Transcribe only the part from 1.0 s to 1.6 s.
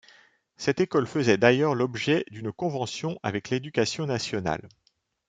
faisait